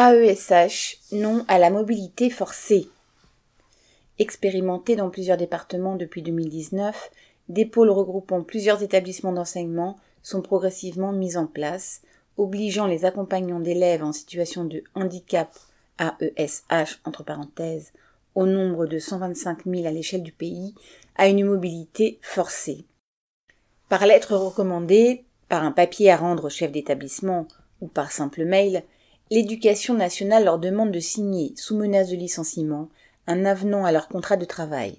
[0.00, 2.86] AESH, non à la mobilité forcée.
[4.20, 7.10] Expérimenté dans plusieurs départements depuis 2019,
[7.48, 12.02] des pôles regroupant plusieurs établissements d'enseignement sont progressivement mis en place,
[12.36, 15.50] obligeant les accompagnants d'élèves en situation de handicap
[15.98, 17.92] AESH entre parenthèses
[18.36, 20.76] au nombre de 125 000 à l'échelle du pays
[21.16, 22.84] à une mobilité forcée.
[23.88, 27.48] Par lettre recommandée, par un papier à rendre au chef d'établissement
[27.80, 28.84] ou par simple mail,
[29.30, 32.88] l'éducation nationale leur demande de signer, sous menace de licenciement,
[33.26, 34.98] un avenant à leur contrat de travail.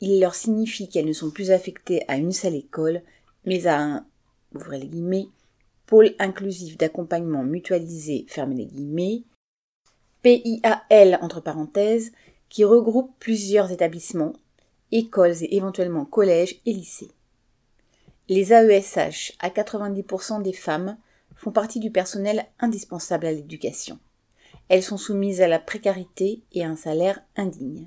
[0.00, 3.02] Il leur signifie qu'elles ne sont plus affectées à une seule école,
[3.44, 4.06] mais à un,
[4.54, 5.28] ouvrez les guillemets,
[5.86, 9.24] pôle inclusif d'accompagnement mutualisé, fermez les guillemets,
[10.22, 12.12] PIAL entre parenthèses,
[12.48, 14.32] qui regroupe plusieurs établissements,
[14.92, 17.10] écoles et éventuellement collèges et lycées.
[18.28, 20.98] Les AESH, à 90% des femmes,
[21.38, 23.98] font partie du personnel indispensable à l'éducation.
[24.68, 27.86] Elles sont soumises à la précarité et à un salaire indigne.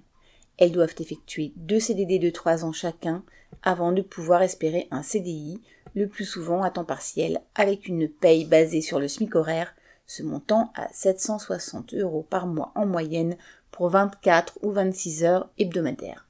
[0.58, 3.23] Elles doivent effectuer deux CDD de trois ans chacun
[3.61, 5.59] avant de pouvoir espérer un CDI,
[5.93, 9.75] le plus souvent à temps partiel, avec une paye basée sur le SMIC horaire,
[10.08, 13.36] se montant à 760 euros par mois en moyenne
[13.71, 16.25] pour 24 ou 26 heures hebdomadaires.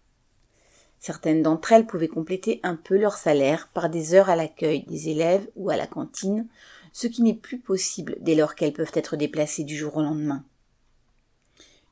[0.99, 5.09] Certaines d'entre elles pouvaient compléter un peu leur salaire par des heures à l'accueil des
[5.09, 6.47] élèves ou à la cantine,
[6.91, 10.43] ce qui n'est plus possible dès lors qu'elles peuvent être déplacées du jour au lendemain.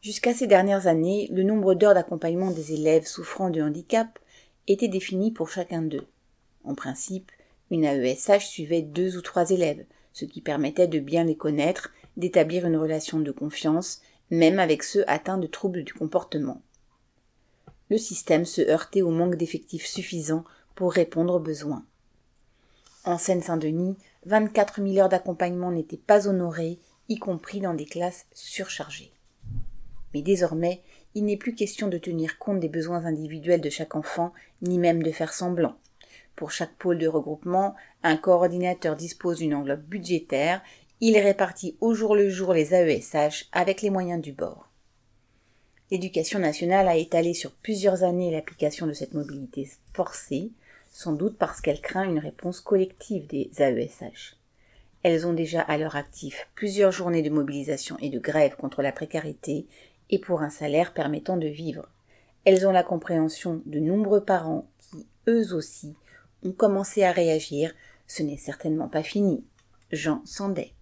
[0.02, 4.20] Jusqu'à ces dernières années, le nombre d'heures d'accompagnement des élèves souffrant de handicap
[4.67, 6.08] était défini pour chacun d'eux.
[6.64, 7.31] En principe,
[7.72, 12.66] une AESH suivait deux ou trois élèves, ce qui permettait de bien les connaître, d'établir
[12.66, 16.61] une relation de confiance, même avec ceux atteints de troubles du comportement.
[17.89, 21.83] Le système se heurtait au manque d'effectifs suffisants pour répondre aux besoins.
[23.03, 29.11] En Seine-Saint-Denis, 24 000 heures d'accompagnement n'étaient pas honorées, y compris dans des classes surchargées.
[30.14, 30.81] Mais désormais,
[31.16, 35.03] il n'est plus question de tenir compte des besoins individuels de chaque enfant, ni même
[35.03, 35.76] de faire semblant.
[36.36, 40.61] Pour chaque pôle de regroupement, un coordinateur dispose d'une enveloppe budgétaire,
[41.02, 44.70] il répartit au jour le jour les AESH avec les moyens du bord.
[45.92, 50.52] L'éducation nationale a étalé sur plusieurs années l'application de cette mobilité forcée,
[50.89, 54.36] sans doute parce qu'elle craint une réponse collective des AESH.
[55.04, 58.92] Elles ont déjà à leur actif plusieurs journées de mobilisation et de grève contre la
[58.92, 59.66] précarité
[60.10, 61.88] et pour un salaire permettant de vivre.
[62.45, 65.95] Elles ont la compréhension de nombreux parents qui, eux aussi,
[66.44, 67.73] ont commencé à réagir.
[68.08, 69.45] Ce n'est certainement pas fini.
[69.92, 70.73] Jean Sandet.